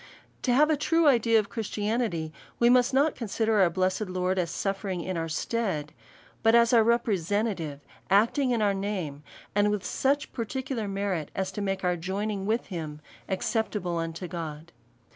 To 0.41 0.51
have 0.51 0.71
a 0.71 0.77
true 0.77 1.05
idea 1.07 1.37
of 1.39 1.49
Christianity, 1.49 2.33
we 2.57 2.71
must 2.71 2.91
not 2.91 3.13
consider 3.13 3.61
our 3.61 3.69
blessed 3.69 4.07
Lord 4.07 4.39
us 4.39 4.49
suffering 4.49 5.01
in 5.01 5.15
our 5.15 5.29
stead, 5.29 5.93
but 6.41 6.55
as 6.55 6.73
our 6.73 6.83
representative, 6.83 7.81
acting 8.09 8.49
in 8.49 8.63
our 8.63 8.73
name, 8.73 9.21
and 9.53 9.65
DEVOUT 9.67 9.67
AND 9.67 9.67
HOLY 9.67 9.73
LIFE. 9.77 10.31
225 10.31 10.31
with 10.31 10.31
such 10.31 10.33
particular 10.33 10.87
merit, 10.87 11.29
as 11.35 11.51
to 11.51 11.61
make 11.61 11.83
our 11.83 11.95
joining 11.95 12.47
with 12.47 12.65
him 12.75 12.99
acceptable 13.29 13.97
unto 13.97 14.27
God. 14.27 14.71